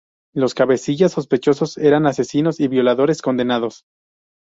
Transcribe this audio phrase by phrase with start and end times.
[0.33, 3.85] Los cabecillas sospechosos eran asesinos y violadores condenados.